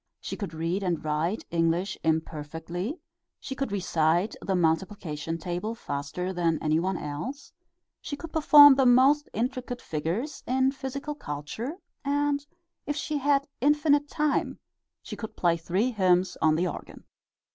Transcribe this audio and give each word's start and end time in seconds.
She 0.19 0.35
could 0.35 0.55
read 0.55 0.81
and 0.81 1.05
write 1.05 1.45
English 1.51 1.95
imperfectly, 2.03 2.97
she 3.39 3.53
could 3.53 3.71
recite 3.71 4.35
the 4.41 4.55
multiplication 4.55 5.37
table 5.37 5.75
faster 5.75 6.33
than 6.33 6.57
any 6.59 6.79
one 6.79 6.97
else, 6.97 7.53
she 8.01 8.15
could 8.15 8.33
perform 8.33 8.73
the 8.73 8.87
most 8.87 9.29
intricate 9.31 9.79
figures 9.79 10.41
in 10.47 10.71
physical 10.71 11.13
culture, 11.13 11.75
and 12.03 12.43
if 12.87 12.95
she 12.95 13.19
had 13.19 13.47
infinite 13.61 14.07
time 14.09 14.57
she 15.03 15.15
could 15.15 15.35
play 15.37 15.55
three 15.55 15.91
hymns 15.91 16.35
on 16.41 16.55
the 16.55 16.65
organ. 16.67 17.03